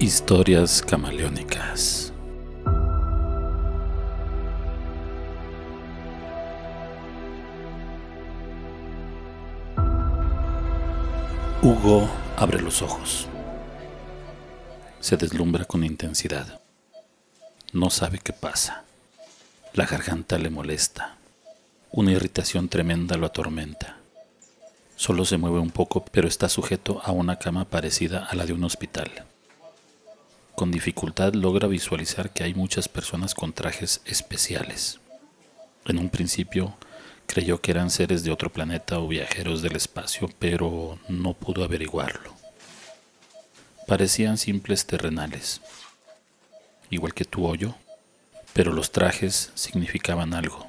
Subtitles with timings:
[0.00, 2.12] Historias camaleónicas.
[11.60, 13.26] Hugo abre los ojos.
[15.00, 16.60] Se deslumbra con intensidad.
[17.72, 18.84] No sabe qué pasa.
[19.74, 21.16] La garganta le molesta.
[21.90, 23.96] Una irritación tremenda lo atormenta.
[24.94, 28.52] Solo se mueve un poco, pero está sujeto a una cama parecida a la de
[28.52, 29.27] un hospital.
[30.58, 34.98] Con dificultad logra visualizar que hay muchas personas con trajes especiales.
[35.84, 36.76] En un principio
[37.28, 42.34] creyó que eran seres de otro planeta o viajeros del espacio, pero no pudo averiguarlo.
[43.86, 45.60] Parecían simples terrenales,
[46.90, 47.76] igual que tu hoyo,
[48.52, 50.66] pero los trajes significaban algo.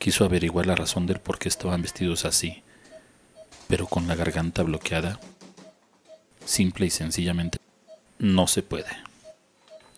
[0.00, 2.64] Quiso averiguar la razón del por qué estaban vestidos así,
[3.68, 5.20] pero con la garganta bloqueada,
[6.44, 7.61] simple y sencillamente,
[8.22, 8.96] no se puede.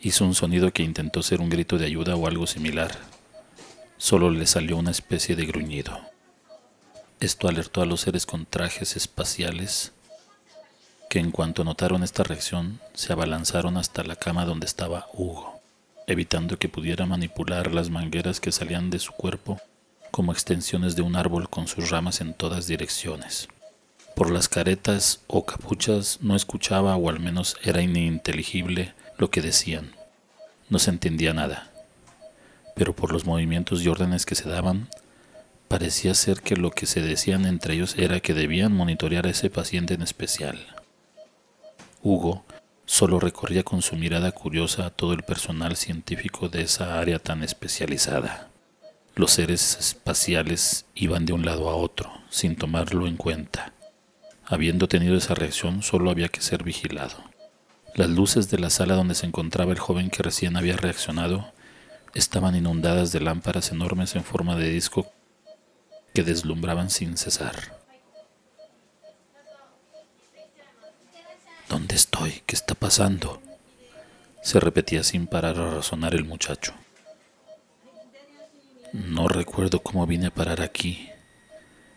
[0.00, 2.98] Hizo un sonido que intentó ser un grito de ayuda o algo similar.
[3.98, 6.00] Solo le salió una especie de gruñido.
[7.20, 9.92] Esto alertó a los seres con trajes espaciales
[11.10, 15.60] que en cuanto notaron esta reacción se abalanzaron hasta la cama donde estaba Hugo,
[16.06, 19.60] evitando que pudiera manipular las mangueras que salían de su cuerpo
[20.10, 23.48] como extensiones de un árbol con sus ramas en todas direcciones.
[24.14, 29.92] Por las caretas o capuchas no escuchaba o al menos era ininteligible lo que decían.
[30.68, 31.72] No se entendía nada.
[32.76, 34.88] Pero por los movimientos y órdenes que se daban,
[35.66, 39.50] parecía ser que lo que se decían entre ellos era que debían monitorear a ese
[39.50, 40.64] paciente en especial.
[42.00, 42.44] Hugo
[42.86, 48.50] solo recorría con su mirada curiosa todo el personal científico de esa área tan especializada.
[49.16, 53.72] Los seres espaciales iban de un lado a otro, sin tomarlo en cuenta.
[54.46, 57.16] Habiendo tenido esa reacción, solo había que ser vigilado.
[57.94, 61.52] Las luces de la sala donde se encontraba el joven que recién había reaccionado
[62.14, 65.10] estaban inundadas de lámparas enormes en forma de disco
[66.12, 67.78] que deslumbraban sin cesar.
[71.68, 72.42] ¿Dónde estoy?
[72.46, 73.40] ¿Qué está pasando?
[74.42, 76.74] Se repetía sin parar a razonar el muchacho.
[78.92, 81.08] No recuerdo cómo vine a parar aquí.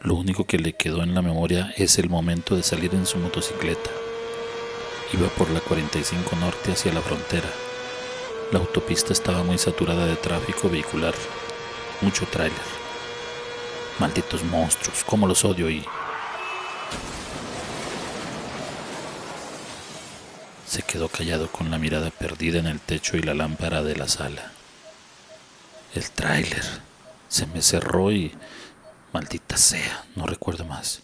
[0.00, 3.18] Lo único que le quedó en la memoria es el momento de salir en su
[3.18, 3.90] motocicleta.
[5.12, 7.48] Iba por la 45 norte hacia la frontera.
[8.52, 11.14] La autopista estaba muy saturada de tráfico vehicular.
[12.00, 12.56] Mucho tráiler.
[13.98, 15.84] Malditos monstruos, cómo los odio y...
[20.64, 24.06] Se quedó callado con la mirada perdida en el techo y la lámpara de la
[24.06, 24.52] sala.
[25.94, 26.64] El tráiler.
[27.28, 28.32] Se me cerró y...
[29.12, 31.02] Maldita sea, no recuerdo más.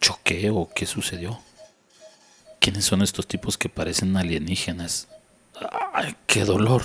[0.00, 1.40] ¿Choqué o qué sucedió?
[2.60, 5.08] ¿Quiénes son estos tipos que parecen alienígenas?
[5.92, 6.82] ¡Ay, qué dolor!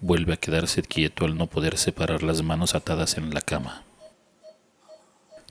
[0.00, 3.82] Vuelve a quedarse quieto al no poder separar las manos atadas en la cama.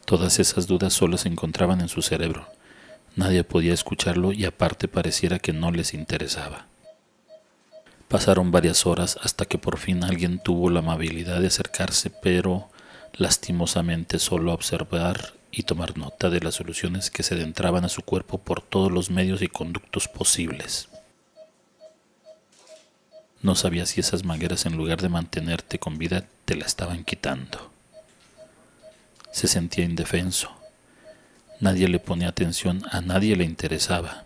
[0.05, 2.47] Todas esas dudas solo se encontraban en su cerebro.
[3.17, 6.67] Nadie podía escucharlo y aparte pareciera que no les interesaba.
[8.07, 12.69] Pasaron varias horas hasta que por fin alguien tuvo la amabilidad de acercarse, pero
[13.13, 18.03] lastimosamente solo a observar y tomar nota de las soluciones que se adentraban a su
[18.03, 20.87] cuerpo por todos los medios y conductos posibles.
[23.41, 27.71] No sabía si esas mangueras en lugar de mantenerte con vida te la estaban quitando.
[29.31, 30.51] Se sentía indefenso.
[31.59, 34.25] Nadie le ponía atención, a nadie le interesaba.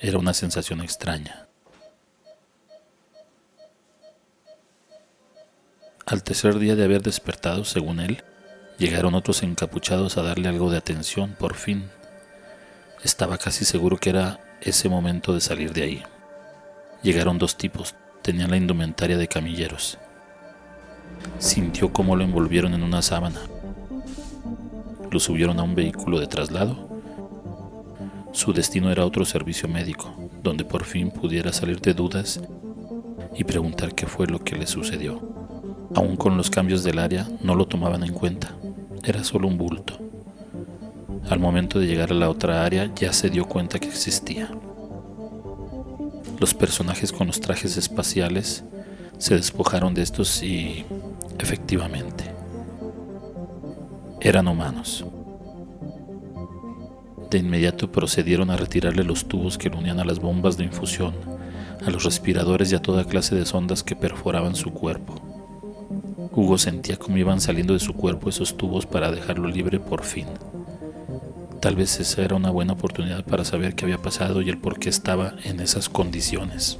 [0.00, 1.45] Era una sensación extraña.
[6.06, 8.22] Al tercer día de haber despertado, según él,
[8.78, 11.90] llegaron otros encapuchados a darle algo de atención, por fin.
[13.02, 16.02] Estaba casi seguro que era ese momento de salir de ahí.
[17.02, 19.98] Llegaron dos tipos, tenían la indumentaria de camilleros.
[21.40, 23.40] Sintió cómo lo envolvieron en una sábana.
[25.10, 26.88] Lo subieron a un vehículo de traslado.
[28.30, 32.40] Su destino era otro servicio médico, donde por fin pudiera salir de dudas
[33.34, 35.45] y preguntar qué fue lo que le sucedió.
[35.94, 38.56] Aún con los cambios del área no lo tomaban en cuenta,
[39.04, 39.98] era solo un bulto.
[41.28, 44.50] Al momento de llegar a la otra área ya se dio cuenta que existía.
[46.38, 48.64] Los personajes con los trajes espaciales
[49.18, 50.84] se despojaron de estos y,
[51.38, 52.24] efectivamente,
[54.20, 55.04] eran humanos.
[57.30, 61.14] De inmediato procedieron a retirarle los tubos que lo unían a las bombas de infusión,
[61.84, 65.25] a los respiradores y a toda clase de sondas que perforaban su cuerpo.
[66.36, 70.26] Hugo sentía cómo iban saliendo de su cuerpo esos tubos para dejarlo libre por fin.
[71.60, 74.78] Tal vez esa era una buena oportunidad para saber qué había pasado y el por
[74.78, 76.78] qué estaba en esas condiciones.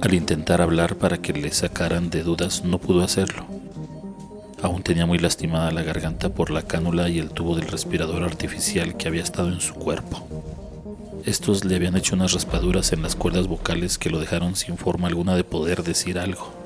[0.00, 3.44] Al intentar hablar para que le sacaran de dudas, no pudo hacerlo.
[4.62, 8.96] Aún tenía muy lastimada la garganta por la cánula y el tubo del respirador artificial
[8.96, 10.24] que había estado en su cuerpo.
[11.24, 15.08] Estos le habían hecho unas raspaduras en las cuerdas vocales que lo dejaron sin forma
[15.08, 16.57] alguna de poder decir algo.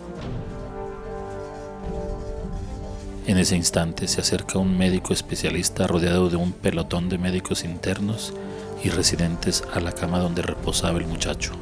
[3.25, 8.35] En ese instante se acerca un médico especialista rodeado de un pelotón de médicos internos
[8.83, 11.53] y residentes a la cama donde reposaba el muchacho.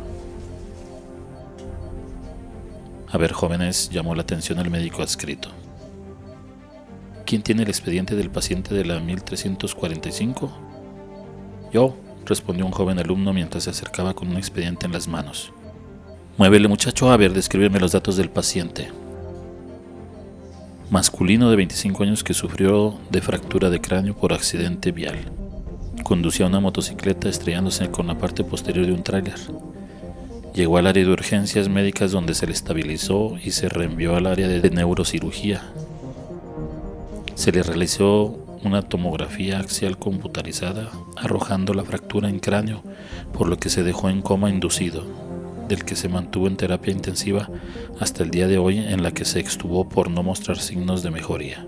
[3.09, 5.51] A ver, jóvenes, llamó la atención el médico adscrito.
[7.27, 10.51] ¿Quién tiene el expediente del paciente de la 1345?
[11.75, 15.53] Yo, respondió un joven alumno mientras se acercaba con un expediente en las manos.
[16.39, 18.91] Muévele muchacho, a ver, descríbeme los datos del paciente
[20.91, 25.19] masculino de 25 años que sufrió de fractura de cráneo por accidente vial.
[26.03, 29.37] Conducía una motocicleta estrellándose con la parte posterior de un tráiler.
[30.53, 34.49] Llegó al área de urgencias médicas donde se le estabilizó y se reenvió al área
[34.49, 35.63] de neurocirugía.
[37.37, 42.83] Se le realizó una tomografía axial computarizada arrojando la fractura en cráneo,
[43.33, 45.30] por lo que se dejó en coma inducido
[45.71, 47.49] del que se mantuvo en terapia intensiva
[48.01, 51.13] hasta el día de hoy en la que se extubó por no mostrar signos de
[51.13, 51.67] mejoría.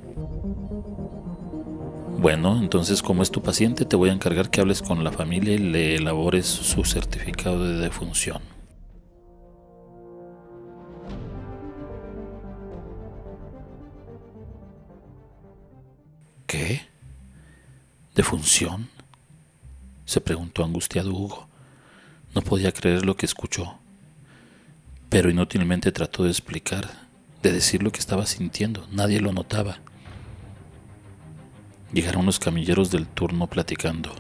[2.18, 5.54] Bueno, entonces como es tu paciente te voy a encargar que hables con la familia
[5.54, 8.42] y le elabores su certificado de defunción.
[16.46, 16.82] ¿Qué?
[18.16, 18.90] ¿Defunción?
[20.04, 21.48] se preguntó angustiado Hugo.
[22.34, 23.81] No podía creer lo que escuchó
[25.12, 26.88] pero inútilmente trató de explicar,
[27.42, 28.88] de decir lo que estaba sintiendo.
[28.90, 29.76] Nadie lo notaba.
[31.92, 34.14] Llegaron los camilleros del turno platicando.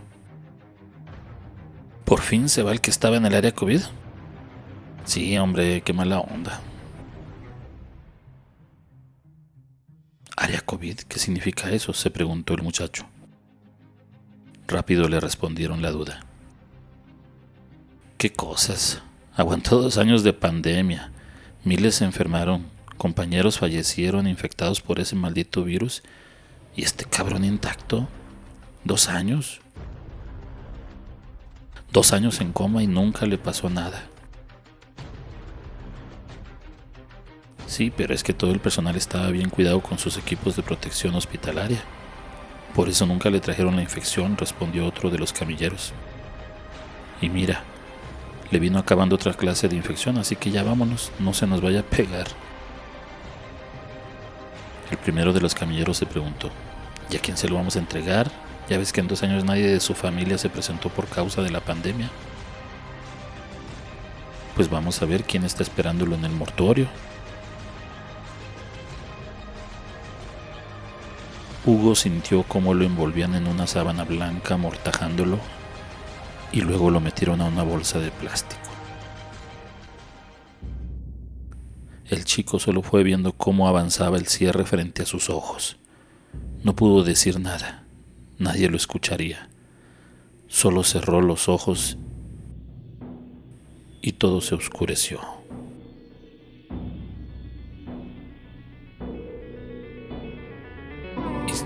[2.04, 3.80] ¿Por fin se va el que estaba en el área COVID?
[5.06, 6.60] Sí, hombre, qué mala onda.
[10.36, 10.98] ¿Área COVID?
[11.08, 11.94] ¿Qué significa eso?
[11.94, 13.06] se preguntó el muchacho.
[14.68, 16.20] Rápido le respondieron la duda.
[18.18, 19.02] ¿Qué cosas?
[19.34, 21.10] Aguantó dos años de pandemia.
[21.64, 22.66] Miles se enfermaron,
[22.98, 26.02] compañeros fallecieron infectados por ese maldito virus.
[26.76, 28.08] ¿Y este cabrón intacto?
[28.84, 29.60] ¿Dos años?
[31.92, 34.02] Dos años en coma y nunca le pasó nada.
[37.66, 41.14] Sí, pero es que todo el personal estaba bien cuidado con sus equipos de protección
[41.14, 41.82] hospitalaria.
[42.74, 45.94] Por eso nunca le trajeron la infección, respondió otro de los camilleros.
[47.22, 47.64] Y mira,
[48.52, 51.80] le vino acabando otra clase de infección, así que ya vámonos, no se nos vaya
[51.80, 52.26] a pegar.
[54.90, 56.50] El primero de los camilleros se preguntó,
[57.10, 58.30] ¿y a quién se lo vamos a entregar?
[58.68, 61.50] Ya ves que en dos años nadie de su familia se presentó por causa de
[61.50, 62.10] la pandemia.
[64.54, 66.88] Pues vamos a ver quién está esperándolo en el mortuorio.
[71.64, 75.38] Hugo sintió cómo lo envolvían en una sábana blanca, amortajándolo
[76.52, 78.60] y luego lo metieron a una bolsa de plástico.
[82.06, 85.78] El chico solo fue viendo cómo avanzaba el cierre frente a sus ojos.
[86.62, 87.84] No pudo decir nada,
[88.38, 89.48] nadie lo escucharía.
[90.46, 91.96] Solo cerró los ojos
[94.02, 95.41] y todo se oscureció.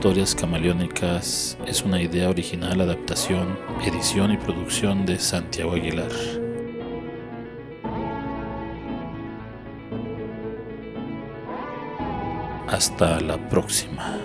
[0.06, 6.12] Historias Camaleónicas es una idea original, adaptación, edición y producción de Santiago Aguilar.
[12.68, 14.16] Hasta la próxima.